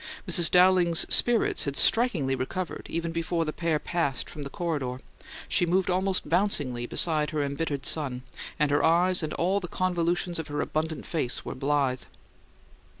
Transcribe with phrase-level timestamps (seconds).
[0.27, 0.49] Mrs.
[0.49, 4.99] Dowling's spirits had strikingly recovered even before the pair passed from the corridor:
[5.47, 8.23] she moved almost bouncingly beside her embittered son,
[8.57, 12.01] and her eyes and all the convolutions of her abundant face were blithe.